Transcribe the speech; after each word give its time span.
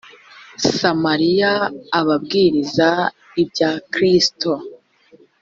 samariya 0.77 1.51
ababwiriza 1.99 2.89
ibya 3.41 3.71
kristo 3.93 4.51